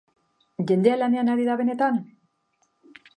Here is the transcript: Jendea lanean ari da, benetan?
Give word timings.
Jendea 0.71 0.95
lanean 1.01 1.29
ari 1.33 1.45
da, 1.49 1.57
benetan? 1.61 1.99